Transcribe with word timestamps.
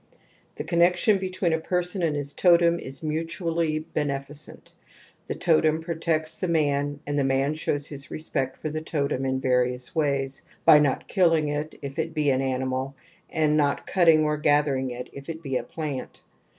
The 0.55 0.65
c 0.67 0.75
onnexion 0.75 1.19
between 1.19 1.53
a 1.53 1.59
person 1.59 2.01
np^ 2.01 2.17
^^ig 2.17 2.35
totem 2.35 2.79
is 2.79 3.03
mutually 3.03 3.77
beneficent; 3.77 4.71
t 5.27 5.33
he 5.35 5.39
totem 5.39 5.79
pro 5.79 5.93
a 5.93 5.97
tects 5.99 6.39
the 6.39 6.47
man 6.47 6.99
and 7.05 7.19
the 7.19 7.23
man 7.23 7.53
shows 7.53 7.85
his 7.85 8.09
respect 8.09 8.63
^''\ 8.63 8.67
^^for 8.67 8.73
the 8.73 8.81
totem 8.81 9.27
in 9.27 9.39
various 9.39 9.93
ways, 9.93 10.41
by 10.65 10.79
not 10.79 11.07
killing 11.07 11.49
it 11.49 11.77
if 11.83 11.99
it 11.99 12.15
be 12.15 12.31
an 12.31 12.41
animal, 12.41 12.95
and 13.29 13.55
not 13.55 13.85
cutting 13.85 14.23
or 14.25 14.37
gathering 14.37 14.89
it 14.89 15.07
if 15.13 15.29
it 15.29 15.43
be 15.43 15.55
a 15.55 15.61
plant. 15.63 16.23